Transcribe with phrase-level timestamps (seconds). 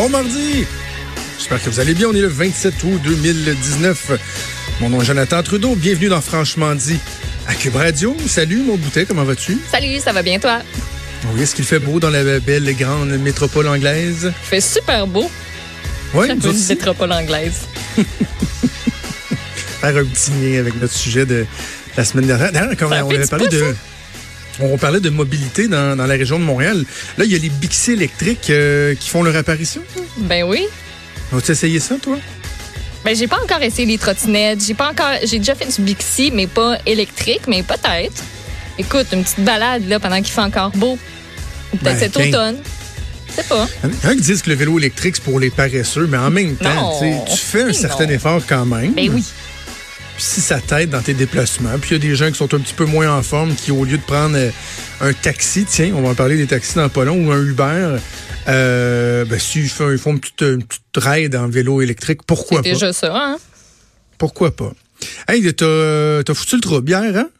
[0.00, 0.64] Bon mardi!
[1.36, 2.08] J'espère que vous allez bien.
[2.08, 4.12] On est le 27 août 2019.
[4.80, 5.74] Mon nom est Jonathan Trudeau.
[5.74, 6.98] Bienvenue dans Franchement dit
[7.46, 8.16] à Cube Radio.
[8.26, 9.58] Salut, mon boutet, comment vas-tu?
[9.70, 10.60] Salut, ça va bien toi?
[11.34, 14.32] Oui, est-ce qu'il fait beau dans la belle et grande métropole anglaise?
[14.42, 15.30] Il fait super beau.
[16.14, 17.66] Oui, une métropole anglaise.
[19.82, 21.44] Faire un petit lien avec notre sujet de
[21.98, 22.52] la semaine dernière.
[22.52, 23.76] D'ailleurs, quand on avait parlé de...
[24.62, 26.84] On parlait de mobilité dans, la région de Montréal.
[27.18, 29.82] Là, il y a les Bixi électriques euh, qui font leur apparition.
[30.18, 30.66] Ben oui.
[31.36, 32.18] As-tu essayé ça, toi?
[33.04, 34.64] Ben, j'ai pas encore essayé les trottinettes.
[34.64, 35.12] J'ai pas encore.
[35.24, 38.22] J'ai déjà fait du Bixi, mais pas électrique, mais peut-être.
[38.78, 40.98] Écoute, une petite balade là pendant qu'il fait encore beau.
[41.70, 42.56] Peut-être ben, cet automne.
[43.28, 43.68] Je sais pas.
[43.84, 46.18] Il y en a qui disent que le vélo électrique, c'est pour les paresseux, mais
[46.18, 48.92] en même temps, tu fais un certain effort quand même.
[48.92, 49.24] Ben oui
[50.20, 51.78] si ça t'aide dans tes déplacements.
[51.80, 53.70] Puis il y a des gens qui sont un petit peu moins en forme, qui
[53.70, 54.50] au lieu de prendre euh,
[55.00, 57.96] un taxi, tiens, on va en parler des taxis dans pas long, ou un Uber,
[58.48, 60.62] euh, ben, s'ils font, une, petite, une
[60.96, 62.64] ride en vélo électrique, pourquoi pas?
[62.64, 63.38] C'est déjà ça, hein?
[64.18, 64.72] Pourquoi pas?
[65.28, 67.30] Hey, t'as, t'as foutu le trouble hier, hein?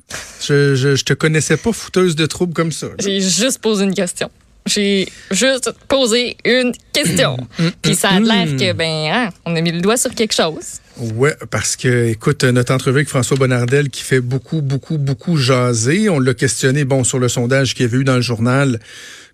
[0.41, 2.89] Je, je, je, te connaissais pas fouteuse de troubles comme ça.
[2.99, 4.31] J'ai juste posé une question.
[4.67, 7.37] J'ai juste posé une question.
[7.83, 10.81] Puis ça a l'air que, ben, hein, on a mis le doigt sur quelque chose.
[11.01, 16.11] Oui, parce que, écoute, notre entrevue avec François Bonnardel qui fait beaucoup, beaucoup, beaucoup jaser.
[16.11, 18.79] On l'a questionné, bon, sur le sondage qu'il y avait eu dans le journal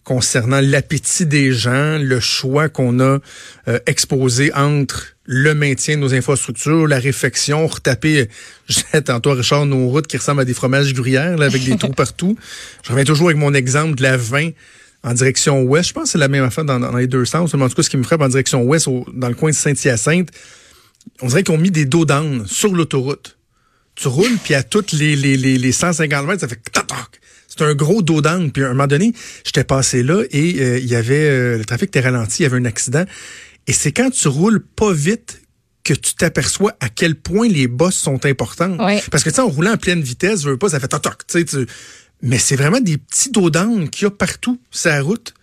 [0.05, 3.19] concernant l'appétit des gens, le choix qu'on a
[3.67, 8.29] euh, exposé entre le maintien de nos infrastructures, la réfection, retaper,
[8.69, 11.93] j'ai tantôt Richard, nos routes qui ressemblent à des fromages gruyères, là, avec des trous
[11.93, 12.37] partout.
[12.85, 14.51] Je reviens toujours avec mon exemple de la 20
[15.03, 15.89] en direction ouest.
[15.89, 17.53] Je pense que c'est la même affaire dans, dans, les deux sens.
[17.53, 20.31] En tout cas, ce qui me frappe en direction ouest, dans le coin de Saint-Hyacinthe,
[21.23, 23.39] on dirait qu'ils ont mis des dos d'âne sur l'autoroute.
[23.95, 26.87] Tu roules, puis à toutes les, les, les, les 150 mètres, ça fait tac
[27.49, 28.53] C'est un gros dos d'âne.
[28.53, 31.65] Puis à un moment donné, j'étais passé là et euh, il y avait euh, le
[31.65, 33.05] trafic était ralenti, il y avait un accident.
[33.67, 35.41] Et c'est quand tu roules pas vite
[35.83, 38.77] que tu t'aperçois à quel point les bosses sont importantes.
[39.11, 41.03] Parce que tu sais, en roulant en pleine vitesse, je veux pas, ça fait tac
[41.03, 41.27] tac.
[41.27, 41.47] Tu
[42.23, 45.35] mais c'est vraiment des petits dos d'âne qu'il y a partout sur la route.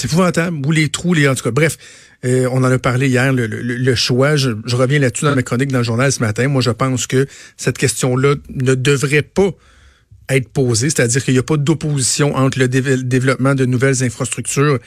[0.00, 0.66] C'est épouvantable.
[0.66, 1.50] Ou les trous, les en tout cas.
[1.50, 1.76] Bref,
[2.24, 4.36] euh, on en a parlé hier, le, choix.
[4.36, 6.48] Je, reviens là-dessus dans ma chronique dans le journal ce matin.
[6.48, 7.26] Moi, je pense que
[7.58, 9.50] cette question-là ne devrait pas
[10.30, 14.78] être posée, c'est-à-dire qu'il n'y a pas d'opposition entre le développement de nouvelles infrastructures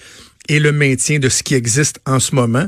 [0.50, 2.68] et le maintien de ce qui existe en ce moment.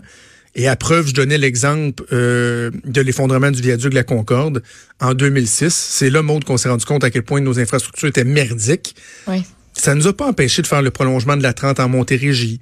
[0.53, 4.61] Et à preuve, je donnais l'exemple euh, de l'effondrement du viaduc de la Concorde
[5.01, 5.73] en 2006.
[5.73, 8.95] C'est là, Maud, qu'on s'est rendu compte à quel point nos infrastructures étaient merdiques.
[9.27, 9.43] Oui.
[9.77, 12.59] Ça nous a pas empêché de faire le prolongement de la 30 en Montérégie,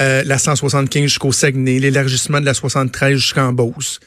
[0.00, 4.00] euh, la 175 jusqu'au Saguenay, l'élargissement de la 73 jusqu'en Beauce.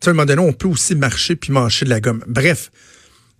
[0.00, 2.24] Tu à un moment donné, on peut aussi marcher puis marcher de la gomme.
[2.26, 2.70] Bref,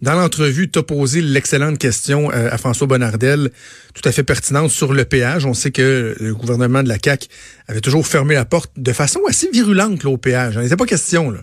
[0.02, 3.50] dans l'entrevue, tu as posé l'excellente question euh, à François Bonnardel,
[3.94, 5.44] tout à fait pertinente sur le péage.
[5.44, 7.28] On sait que le gouvernement de la CAQ
[7.68, 10.54] avait toujours fermé la porte de façon assez virulente au péage.
[10.56, 11.34] Il n'était pas question.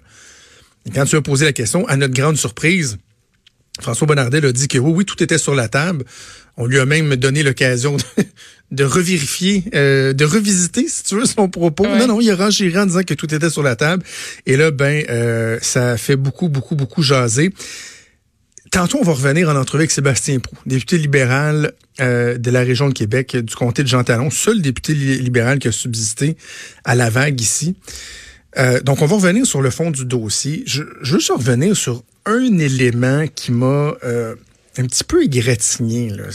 [0.86, 2.98] Et quand tu as posé la question, à notre grande surprise,
[3.80, 6.04] François Bonnardel a dit que oui, tout était sur la table.
[6.58, 7.98] On lui a même donné l'occasion
[8.72, 11.86] de, revérifier, euh, de revisiter, si tu veux, son propos.
[11.86, 14.04] Non, non, il a renchéré en disant que tout était sur la table.
[14.48, 17.54] Et là, ben, euh, ça fait beaucoup, beaucoup, beaucoup jaser.
[18.72, 22.90] Tantôt, on va revenir en entrevue avec Sébastien Prou, député libéral euh, de la région
[22.90, 26.38] de Québec, du comté de Jean Talon, seul député libéral qui a subsisté
[26.84, 27.76] à la vague ici.
[28.84, 30.64] donc, on va revenir sur le fond du dossier.
[30.66, 33.94] Je, je veux juste revenir sur un élément qui m'a
[34.82, 36.10] un petit peu égratigné.
[36.10, 36.26] Là.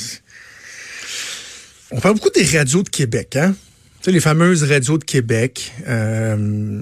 [1.90, 3.54] On parle beaucoup des radios de Québec, hein?
[4.00, 5.72] Tu sais, les fameuses radios de Québec.
[5.86, 6.80] Euh,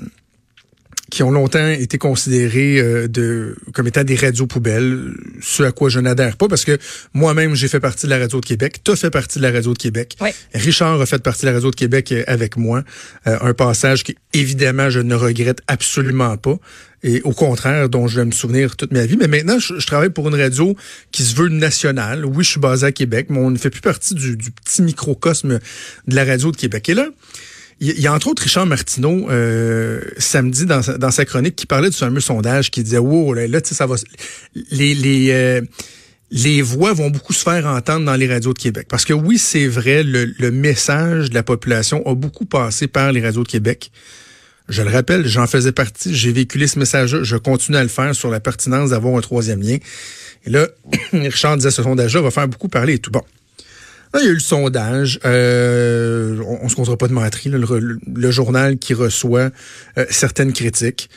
[1.11, 5.13] qui ont longtemps été considérées euh, de, comme étant des radios poubelles,
[5.43, 6.79] ce à quoi je n'adhère pas, parce que
[7.13, 9.51] moi-même, j'ai fait partie de la radio de Québec, tu as fait partie de la
[9.51, 10.17] radio de Québec,
[10.55, 12.85] Richard a fait partie de la radio de Québec euh, avec moi,
[13.27, 16.57] euh, un passage qui, évidemment, je ne regrette absolument pas,
[17.03, 19.17] et au contraire, dont je vais me souvenir toute ma vie.
[19.17, 20.77] Mais maintenant, je, travaille pour une radio
[21.13, 22.27] qui se veut nationale.
[22.27, 25.61] Oui, je suis basé à Québec, mais on ne fait plus partie du, petit microcosme
[26.07, 26.89] de la radio de Québec.
[26.91, 27.09] Et là,
[27.81, 31.65] il y a entre autres Richard Martineau euh, samedi dans sa, dans sa chronique qui
[31.65, 33.95] parlait du fameux sondage qui disait wow là, là tu sais ça va
[34.71, 35.63] les les euh,
[36.31, 39.39] les voix vont beaucoup se faire entendre dans les radios de Québec parce que oui
[39.39, 43.49] c'est vrai le, le message de la population a beaucoup passé par les radios de
[43.49, 43.91] Québec.
[44.71, 48.15] Je le rappelle, j'en faisais partie, j'ai véhiculé ce message je continue à le faire
[48.15, 49.79] sur la pertinence d'avoir un troisième lien.
[50.47, 50.69] Et là,
[51.13, 53.11] Richard disait ce sondage-là va faire beaucoup parler et tout.
[53.11, 53.23] Bon,
[54.15, 55.19] il y a eu le sondage.
[55.25, 57.53] Euh, on, ne se comptera pas de mentir.
[57.53, 59.51] le, journal qui reçoit
[59.99, 61.11] euh, certaines critiques.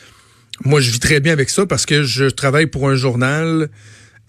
[0.65, 3.69] Moi, je vis très bien avec ça parce que je travaille pour un journal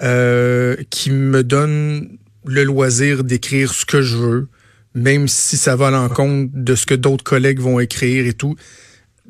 [0.03, 4.49] euh, qui me donne le loisir d'écrire ce que je veux,
[4.94, 8.55] même si ça va à l'encontre de ce que d'autres collègues vont écrire et tout.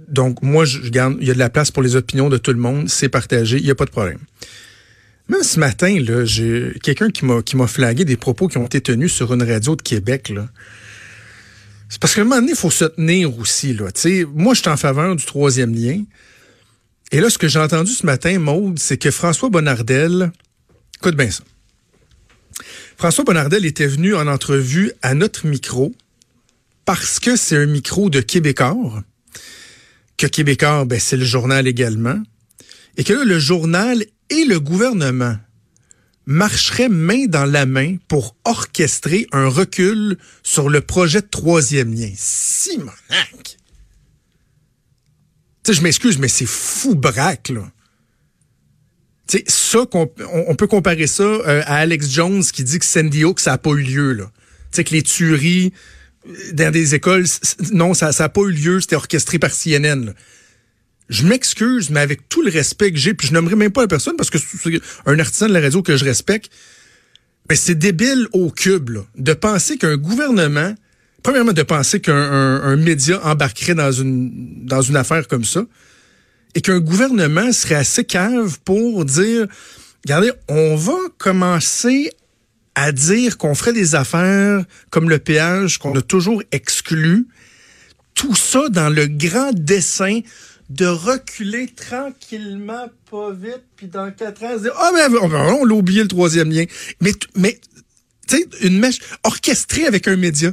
[0.08, 2.52] Donc, moi, je garde, il y a de la place pour les opinions de tout
[2.52, 4.18] le monde, c'est partagé, il n'y a pas de problème.
[5.28, 8.66] Même ce matin, là, j'ai quelqu'un qui m'a qui m'a flagué des propos qui ont
[8.66, 10.28] été tenus sur une radio de Québec.
[10.28, 10.48] Là.
[11.88, 13.72] C'est parce qu'à un moment donné, il faut se tenir aussi.
[13.72, 13.86] Là.
[14.34, 16.02] moi, je suis en faveur du troisième lien.
[17.10, 20.32] Et là, ce que j'ai entendu ce matin, Maude, c'est que François Bonnardel,
[20.96, 21.44] écoute bien ça.
[22.96, 25.94] François Bonnardel était venu en entrevue à notre micro
[26.84, 29.04] parce que c'est un micro de Québécois,
[30.16, 32.20] que Québécois, ben, c'est le journal également,
[32.96, 35.36] et que là, le journal et le gouvernement
[36.26, 42.10] marcheraient main dans la main pour orchestrer un recul sur le projet de troisième lien.
[42.16, 43.58] Simonac!
[45.64, 47.70] Tu sais, je m'excuse, mais c'est fou braque, là.
[49.26, 53.24] Tu sais, ça, on, peut comparer ça euh, à Alex Jones qui dit que Sandy
[53.24, 54.30] Hook, ça n'a pas eu lieu, là.
[54.70, 55.72] Tu sais, que les tueries
[56.52, 57.26] dans des écoles,
[57.72, 60.12] non, ça n'a pas eu lieu, c'était orchestré par CNN, là.
[61.10, 63.88] Je m'excuse, mais avec tout le respect que j'ai, puis je n'aimerais même pas la
[63.88, 66.50] personne parce que c'est un artisan de la radio que je respecte,
[67.50, 70.74] mais c'est débile au cube de penser qu'un gouvernement,
[71.22, 75.66] premièrement de penser qu'un média embarquerait dans une dans une affaire comme ça,
[76.54, 79.46] et qu'un gouvernement serait assez cave pour dire,
[80.06, 82.12] regardez, on va commencer
[82.74, 87.26] à dire qu'on ferait des affaires comme le péage qu'on a toujours exclu,
[88.14, 90.20] tout ça dans le grand dessin
[90.70, 95.74] de reculer tranquillement, pas vite, puis dans quatre ans, se dire, ah, mais on, l'a
[95.74, 96.64] oublié le troisième lien.
[97.00, 97.60] Mais, mais
[98.26, 100.52] tu sais, une mèche orchestrée avec un média.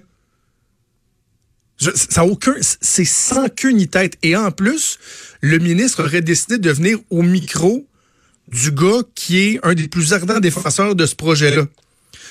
[1.78, 4.18] ça aucun, c'est sans queue ni tête.
[4.22, 5.00] Et en plus,
[5.40, 7.88] le ministre aurait décidé de venir au micro
[8.50, 11.68] du gars qui est un des plus ardents défenseurs de ce projet-là.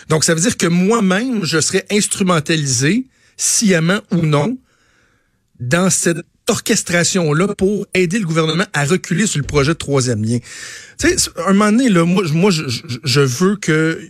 [0.08, 3.06] Donc, ça veut dire que moi-même, je serais instrumentalisé,
[3.36, 4.58] sciemment ou non,
[5.60, 6.18] dans cette
[6.48, 10.38] orchestration-là pour aider le gouvernement à reculer sur le projet de troisième lien.
[10.98, 14.00] Tu sais, un moment donné, là, moi, je, veux que,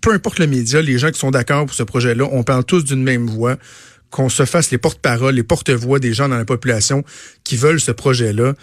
[0.00, 2.84] peu importe le média, les gens qui sont d'accord pour ce projet-là, on parle tous
[2.84, 3.56] d'une même voix,
[4.10, 7.04] qu'on se fasse les porte-paroles, les porte-voix des gens dans la population
[7.44, 8.54] qui veulent ce projet-là.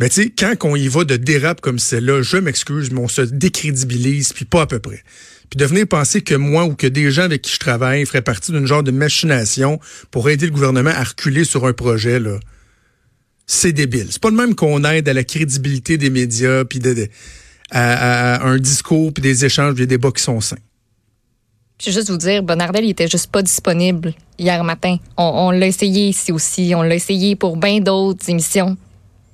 [0.00, 3.08] Mais tu sais, quand on y va de dérape comme celle-là, je m'excuse, mais on
[3.08, 5.02] se décrédibilise, puis pas à peu près.
[5.50, 8.22] Puis de venir penser que moi ou que des gens avec qui je travaille feraient
[8.22, 9.78] partie d'une genre de machination
[10.10, 12.40] pour aider le gouvernement à reculer sur un projet, là,
[13.46, 14.08] c'est débile.
[14.10, 16.80] C'est pas le même qu'on aide à la crédibilité des médias, puis
[17.70, 20.56] à, un discours, puis des échanges, des débats qui sont sains.
[21.80, 24.96] Je vais juste vous dire, Bonardel, il était juste pas disponible hier matin.
[25.16, 26.72] On, on l'a essayé ici aussi.
[26.74, 28.76] On l'a essayé pour bien d'autres émissions.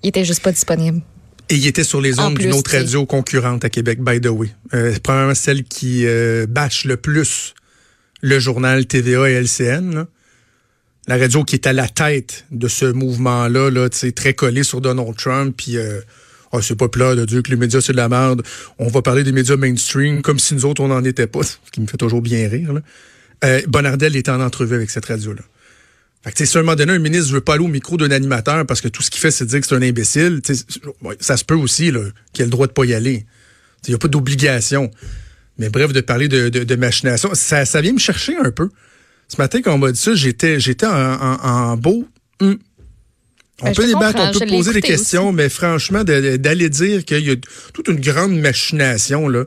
[0.03, 1.01] Il était juste pas disponible.
[1.49, 4.49] Et il était sur les ondes d'une autre radio concurrente à Québec, by the way.
[4.73, 7.55] Euh, probablement celle qui euh, bâche le plus
[8.23, 10.07] le journal TVA et LCN.
[11.09, 15.17] La radio qui est à la tête de ce mouvement-là, là, très collé sur Donald
[15.17, 15.55] Trump.
[15.57, 16.01] Puis, euh,
[16.53, 18.43] oh, c'est pas plat de dire que les médias, c'est de la merde.
[18.79, 21.43] On va parler des médias mainstream comme si nous autres, on n'en était pas.
[21.43, 22.73] Ce qui me fait toujours bien rire.
[22.75, 22.81] Là.
[23.45, 25.43] Euh, Bonardel était en entrevue avec cette radio-là.
[26.23, 28.11] Fait que, si à un moment donné, un ministre veut pas aller au micro d'un
[28.11, 30.41] animateur parce que tout ce qu'il fait, c'est dire que c'est un imbécile,
[31.21, 31.93] ça se peut aussi
[32.33, 33.25] qu'il ait le droit de pas y aller.
[33.87, 34.91] Il n'y a pas d'obligation.
[35.59, 38.69] Mais bref, de parler de, de, machination, ça, ça vient me chercher un peu.
[39.29, 42.07] Ce matin, quand on m'a dit ça, j'étais j'étais en, en, beau.
[42.41, 42.59] Hum.
[43.63, 47.31] On ben, peut débattre, on peut poser des questions, mais franchement, d'aller dire qu'il y
[47.31, 47.37] a
[47.75, 49.45] toute une grande machination, là,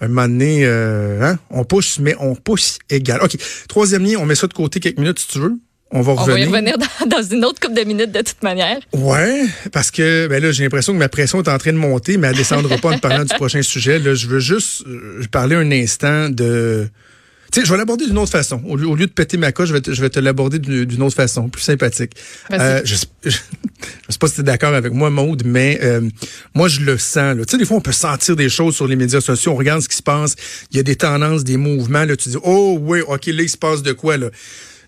[0.00, 3.20] un moment donné, euh, hein, on pousse, mais on pousse égal.
[3.22, 3.36] OK.
[3.68, 5.54] Troisième lien, on met ça de côté quelques minutes si tu veux.
[5.92, 6.48] On va revenir.
[6.48, 8.78] On va y revenir dans, une autre couple de minutes de toute manière.
[8.92, 12.16] Ouais, parce que ben là, j'ai l'impression que ma pression est en train de monter,
[12.16, 13.98] mais elle descendra pas en parlant du prochain sujet.
[13.98, 16.88] Là, je veux juste euh, parler un instant de.
[17.52, 18.62] Tu sais, je vais l'aborder d'une autre façon.
[18.64, 21.14] Au lieu, de péter ma coche, je vais te, je vais te l'aborder d'une autre
[21.14, 22.12] façon, plus sympathique.
[22.50, 26.00] Euh, je, je, sais pas si tu es d'accord avec moi, Maude, mais euh,
[26.54, 27.36] moi, je le sens.
[27.36, 29.52] Tu sais, des fois, on peut sentir des choses sur les médias sociaux.
[29.52, 30.34] On regarde ce qui se passe.
[30.70, 32.06] Il y a des tendances, des mouvements.
[32.06, 34.30] Là, tu dis, oh oui, OK, là, il se passe de quoi, là?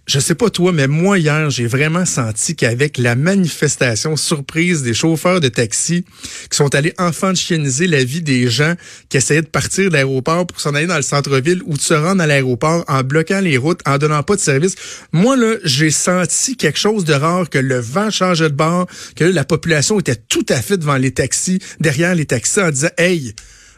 [0.07, 4.93] Je sais pas toi, mais moi hier, j'ai vraiment senti qu'avec la manifestation surprise des
[4.93, 6.05] chauffeurs de taxi
[6.51, 8.75] qui sont allés enfantianiser la vie des gens
[9.09, 11.95] qui essayaient de partir de l'aéroport pour s'en aller dans le centre-ville ou de se
[11.95, 14.75] rendre à l'aéroport en bloquant les routes, en donnant pas de service.
[15.13, 19.25] Moi là, j'ai senti quelque chose de rare que le vent changeait de bord, que
[19.25, 23.35] la population était tout à fait devant les taxis, derrière les taxis en disant "Hey,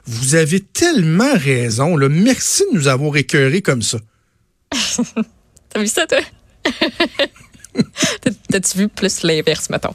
[0.06, 2.08] vous avez tellement raison, là.
[2.08, 3.98] merci de nous avoir écœurés comme ça."
[5.70, 6.20] T'as vu ça, toi?
[8.50, 9.94] T'as-tu vu plus l'inverse, mettons?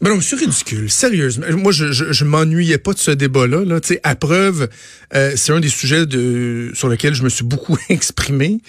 [0.00, 1.44] Ben non, c'est ridicule, sérieusement.
[1.58, 3.64] Moi, je, je, m'ennuyais pas de ce débat-là.
[3.66, 3.80] Là.
[4.02, 4.70] À preuve,
[5.14, 8.60] euh, c'est un des sujets de, sur lesquels je me suis beaucoup exprimé,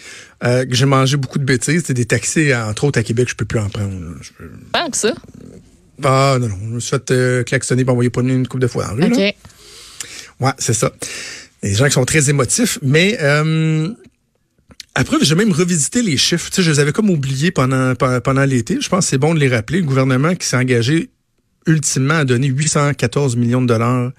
[0.43, 1.86] euh, que j'ai mangé beaucoup de bêtises.
[1.86, 3.93] Des taxis, entre autres à Québec, je peux plus en prendre.
[4.74, 5.13] Pas que ça.
[6.03, 8.67] Ah non, non, je me suis fait euh, klaxonner pour envoyer pas une coupe de
[8.67, 9.03] fois en rue.
[9.03, 9.36] OK.
[10.39, 10.91] Ouais, c'est ça.
[11.63, 13.17] Les gens qui sont très émotifs, mais...
[13.22, 13.89] Euh,
[14.93, 16.50] après, j'ai même revisité les chiffres.
[16.51, 18.79] Tu je les avais comme oubliés pendant, pendant l'été.
[18.81, 19.79] Je pense que c'est bon de les rappeler.
[19.79, 21.10] Le gouvernement qui s'est engagé
[21.65, 24.12] ultimement à donner 814 millions de dollars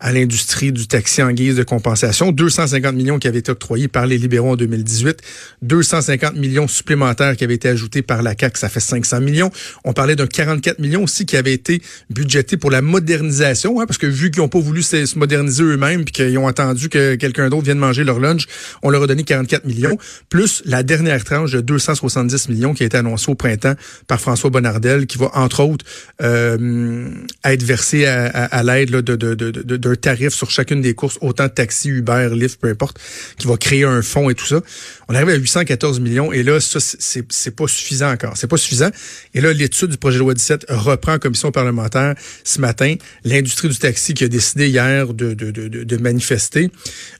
[0.00, 2.32] à l'industrie du taxi en guise de compensation.
[2.32, 5.20] 250 millions qui avaient été octroyés par les libéraux en 2018.
[5.62, 9.50] 250 millions supplémentaires qui avaient été ajoutés par la CAQ, ça fait 500 millions.
[9.84, 13.98] On parlait d'un 44 millions aussi qui avait été budgété pour la modernisation, hein, parce
[13.98, 17.48] que vu qu'ils n'ont pas voulu se, moderniser eux-mêmes puis qu'ils ont attendu que quelqu'un
[17.48, 18.46] d'autre vienne manger leur lunch,
[18.82, 19.96] on leur a donné 44 millions,
[20.28, 23.74] plus la dernière tranche de 270 millions qui a été annoncée au printemps
[24.06, 25.84] par François Bonnardel, qui va, entre autres,
[26.22, 27.08] euh,
[27.44, 31.18] être versée à, à, l'aide de, de, de, de d'un tarif sur chacune des courses,
[31.20, 32.98] autant taxi, Uber, Lyft, peu importe,
[33.38, 34.60] qui va créer un fonds et tout ça.
[35.08, 38.36] On arrive à 814 millions et là, ça, c'est pas suffisant encore.
[38.36, 38.90] C'est pas suffisant.
[39.34, 42.14] Et là, l'étude du projet de loi 17 reprend en commission parlementaire
[42.44, 42.94] ce matin.
[43.24, 46.70] L'industrie du taxi qui a décidé hier de, de, de, de manifester.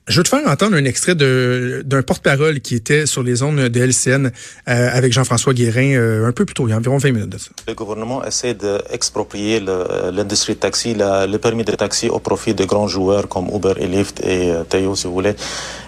[0.09, 3.81] Je veux te faire entendre un extrait d'un porte-parole qui était sur les zones de
[3.81, 4.31] LCN euh,
[4.93, 7.51] avec Jean-François Guérin euh, un peu plus tôt, il y a environ 20 minutes.
[7.67, 12.89] Le gouvernement essaie d'exproprier l'industrie de taxi, le permis de taxi au profit de grands
[12.89, 15.35] joueurs comme Uber et Lyft et euh, Théo, si vous voulez,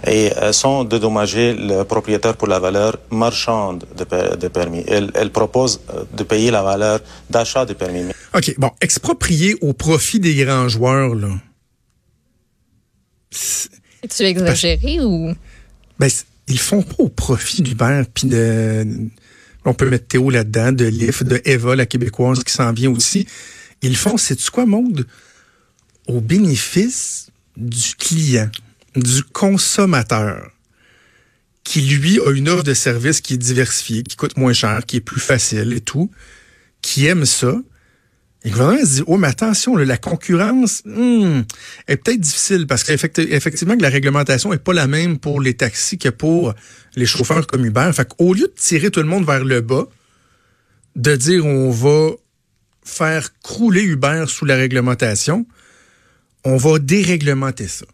[0.07, 4.85] et euh, sans dédommager le propriétaire pour la valeur marchande de, permis.
[4.87, 8.05] Elle, elle, propose euh, de payer la valeur d'achat des permis.
[8.35, 11.31] OK, bon, exproprier au profit des grands joueurs, là.
[14.03, 15.35] Es-tu exagéré ou?
[15.99, 16.09] Ben,
[16.47, 18.87] ils font pas au profit d'Uber puis de.
[19.65, 23.27] On peut mettre Théo là-dedans, de Lyft, de Eva, la québécoise qui s'en vient aussi.
[23.83, 25.07] Ils font, c'est-tu quoi, monde?
[26.09, 28.51] Au bénéfice du client,
[28.97, 30.51] du consommateur,
[31.63, 34.97] qui lui a une offre de service qui est diversifiée, qui coûte moins cher, qui
[34.97, 36.11] est plus facile et tout,
[36.81, 37.55] qui aime ça.
[38.45, 41.43] Et le gouvernement se dit, oh, mais attention, la concurrence hmm,
[41.89, 45.99] est peut-être difficile parce qu'effectivement que la réglementation est pas la même pour les taxis
[45.99, 46.55] que pour
[46.95, 47.91] les chauffeurs comme Uber.
[47.93, 49.89] Fait qu'au lieu de tirer tout le monde vers le bas,
[50.97, 52.13] de dire on va
[52.85, 55.47] faire crouler Uber sous la réglementation,
[56.45, 57.87] on va déréglementer ça.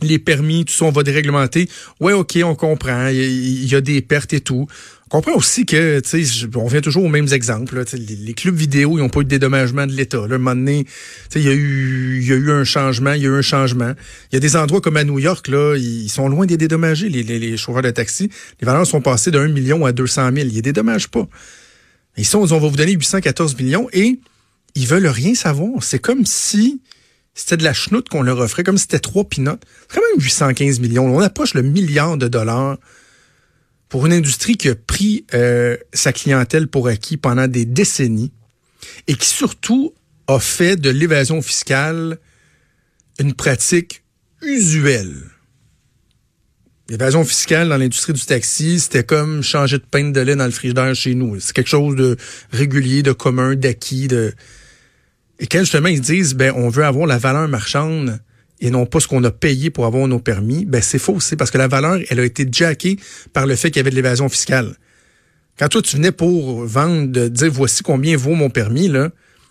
[0.00, 1.68] Les, permis, tout ça, on va déréglementer.
[1.98, 3.08] Ouais, OK, on comprend.
[3.08, 4.68] Il y, a des pertes et tout.
[5.06, 7.82] On comprend aussi que, tu sais, on vient toujours aux mêmes exemples.
[7.92, 10.18] les, clubs vidéo, ils n'ont pas eu de dédommagement de l'État.
[10.18, 10.86] Un moment donné,
[11.34, 13.92] il y, a eu, y a eu un changement, il y a eu un changement.
[14.30, 17.08] Il y a des endroits comme à New York, là, ils sont loin des dédommagés,
[17.08, 18.30] les, les, chauffeurs de taxi.
[18.60, 20.46] Les valeurs sont passées de 1 million à 200 000.
[20.48, 21.26] Ils ne dédommagent pas.
[22.16, 24.20] Ici, on, on va vous donner 814 millions et
[24.76, 25.82] ils veulent rien savoir.
[25.82, 26.80] C'est comme si
[27.38, 29.62] c'était de la chenoute qu'on leur offrait, comme c'était trois pinottes.
[29.88, 31.06] C'est quand même 815 millions.
[31.06, 32.78] On approche le milliard de dollars
[33.88, 38.32] pour une industrie qui a pris euh, sa clientèle pour acquis pendant des décennies
[39.06, 39.94] et qui surtout
[40.26, 42.18] a fait de l'évasion fiscale
[43.20, 44.02] une pratique
[44.42, 45.14] usuelle.
[46.88, 50.50] L'évasion fiscale dans l'industrie du taxi, c'était comme changer de pain de lait dans le
[50.50, 51.38] frigidaire chez nous.
[51.38, 52.16] C'est quelque chose de
[52.50, 54.34] régulier, de commun, d'acquis, de
[55.38, 58.20] et quand justement ils disent, ben, on veut avoir la valeur marchande
[58.60, 61.36] et non pas ce qu'on a payé pour avoir nos permis, ben, c'est faux aussi
[61.36, 62.98] parce que la valeur, elle a été jackée
[63.32, 64.74] par le fait qu'il y avait de l'évasion fiscale.
[65.58, 69.10] Quand toi, tu venais pour vendre, de dire voici combien vaut mon permis, là,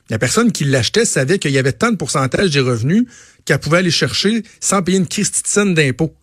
[0.09, 3.05] la personne qui l'achetait savait qu'il y avait tant de pourcentage des revenus
[3.43, 6.13] qu'elle pouvait aller chercher sans payer une christitienne d'impôt.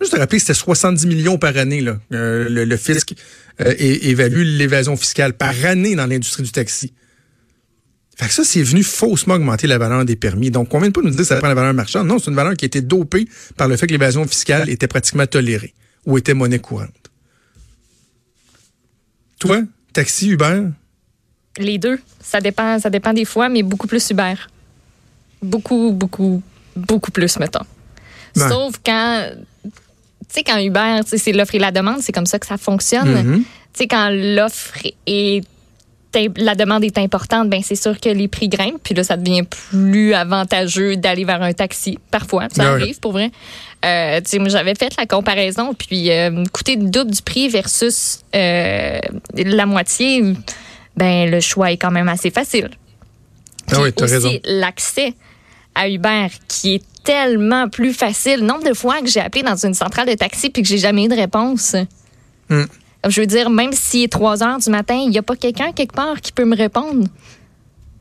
[0.00, 3.14] Juste te rappeler, c'était 70 millions par année, là, euh, le, fisc
[3.60, 6.92] euh, évalue l'évasion fiscale par année dans l'industrie du taxi.
[8.18, 10.50] Fait que ça, c'est venu faussement augmenter la valeur des permis.
[10.50, 12.08] Donc, on vient pas nous dire que ça dépend de la valeur marchande.
[12.08, 14.88] Non, c'est une valeur qui a été dopée par le fait que l'évasion fiscale était
[14.88, 15.72] pratiquement tolérée
[16.04, 16.90] ou était monnaie courante.
[19.38, 20.64] Toi, taxi, Uber?
[21.58, 22.00] Les deux.
[22.20, 24.34] Ça dépend, ça dépend des fois, mais beaucoup plus Uber.
[25.40, 26.42] Beaucoup, beaucoup,
[26.74, 27.64] beaucoup plus, mettons.
[28.34, 29.30] Sauf quand,
[29.62, 29.70] tu
[30.28, 33.14] sais, quand Uber, c'est l'offre et la demande, c'est comme ça que ça fonctionne.
[33.14, 33.38] Mm-hmm.
[33.38, 33.44] Tu
[33.74, 35.44] sais, quand l'offre est
[36.14, 39.42] la demande est importante, ben c'est sûr que les prix grimpent, puis là ça devient
[39.42, 41.98] plus avantageux d'aller vers un taxi.
[42.10, 43.30] Parfois, ça arrive pour vrai.
[43.84, 48.98] Euh, j'avais fait la comparaison, puis euh, coûter le double du prix versus euh,
[49.34, 50.34] la moitié,
[50.96, 52.70] ben le choix est quand même assez facile.
[53.70, 54.30] ah oui, as raison.
[54.44, 55.14] L'accès
[55.74, 58.44] à Uber qui est tellement plus facile.
[58.44, 61.04] Nombre de fois que j'ai appelé dans une centrale de taxi puis que j'ai jamais
[61.04, 61.76] eu de réponse.
[62.48, 62.64] Hmm.
[63.06, 65.72] Je veux dire, même s'il est 3 heures du matin, il n'y a pas quelqu'un
[65.72, 67.06] quelque part qui peut me répondre.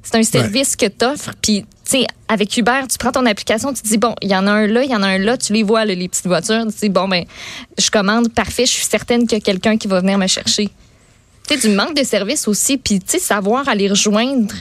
[0.02, 1.34] C'est un service que tu offres.
[1.42, 4.36] Puis, tu sais, avec Uber, tu prends ton application, tu te dis, bon, il y
[4.36, 6.28] en a un là, il y en a un là, tu les vois, les petites
[6.28, 6.66] voitures.
[6.68, 7.26] Tu dis, bon, ben,
[7.78, 10.70] je commande, parfait, je suis certaine qu'il y a quelqu'un qui va venir me chercher.
[11.48, 12.78] Tu sais, du manque de service aussi.
[12.78, 14.54] Puis, tu sais, savoir aller rejoindre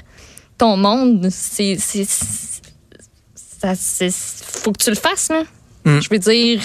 [0.59, 1.79] ton monde, c'est.
[1.79, 5.45] Ça, faut que tu le fasses, là.
[5.87, 6.01] Mm.
[6.01, 6.61] Je veux dire,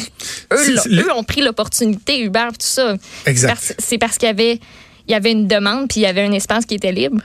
[0.51, 2.97] eux, ont pris l'opportunité, Uber, tout ça.
[3.25, 3.75] Exact.
[3.77, 4.59] C'est parce qu'il y avait,
[5.07, 7.21] il y avait une demande, puis il y avait un espace qui était libre.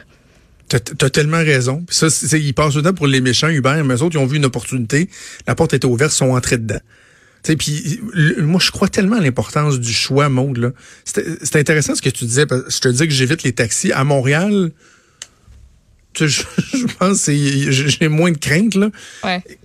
[0.69, 1.85] T'as as tellement raison.
[1.87, 4.27] Puis ça, ils passent le temps pour les méchants Uber, mais eux autres, ils ont
[4.27, 5.09] vu une opportunité.
[5.47, 6.81] La porte était ouverte, ils sont entrés dedans.
[7.55, 8.01] Puis
[8.39, 10.75] moi, je crois tellement à l'importance du choix, Maude.
[11.05, 12.45] C'est intéressant ce que tu disais.
[12.51, 13.93] je te dis que j'évite les taxis.
[13.93, 14.73] À Montréal,
[16.27, 16.43] je,
[16.99, 18.75] pense que j'ai moins de crainte.
[18.75, 18.91] Là.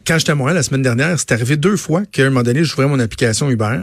[0.05, 2.63] Quand j'étais à Montréal la semaine dernière, c'est arrivé deux fois qu'à un moment donné,
[2.63, 3.79] j'ouvrais mon application Uber.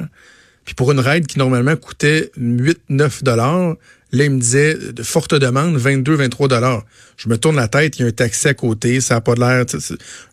[0.64, 3.76] Puis pour une ride qui normalement coûtait 8-9 dollars,
[4.12, 6.84] là, il me disait de forte demande, 22-23 dollars.
[7.16, 9.34] Je me tourne la tête, il y a un taxi à côté, ça n'a pas
[9.34, 9.64] l'air...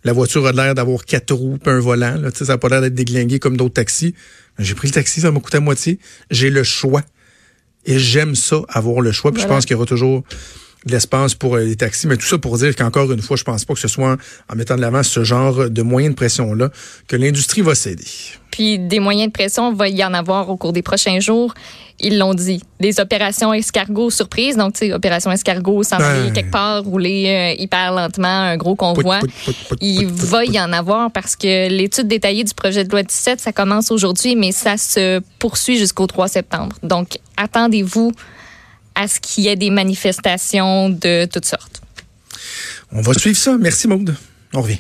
[0.04, 2.16] La voiture a l'air d'avoir quatre roues puis un volant.
[2.16, 4.14] Là, ça n'a pas l'air d'être déglingué comme d'autres taxis.
[4.60, 6.00] J'ai pris le taxi, ça m'a coûté à moitié.
[6.32, 7.04] J'ai le choix.
[7.86, 9.32] Et j'aime ça, avoir le choix.
[9.32, 10.24] Puis je pense qu'il y aura toujours
[10.86, 12.08] de l'espace pour euh, les taxis.
[12.08, 14.18] Mais tout ça pour dire qu'encore une fois, je pense pas que ce soit
[14.50, 16.70] en mettant de l'avant ce genre de moyens de pression-là
[17.08, 18.06] que l'industrie va céder.
[18.56, 21.54] Puis des moyens de pression, va y en avoir au cours des prochains jours.
[22.00, 22.62] Ils l'ont dit.
[22.80, 24.56] Des opérations escargot surprise.
[24.56, 29.20] Donc, tu sais, opération escargot, s'envoler quelque part, rouler euh, hyper lentement, un gros convoi.
[29.82, 33.52] Il va y en avoir parce que l'étude détaillée du projet de loi 17, ça
[33.52, 36.78] commence aujourd'hui, mais ça se poursuit jusqu'au 3 septembre.
[36.82, 38.14] Donc, attendez-vous
[38.96, 41.82] à ce qu'il y ait des manifestations de toutes sortes.
[42.92, 43.58] On va suivre ça.
[43.58, 44.16] Merci, Maude.
[44.54, 44.80] On revient.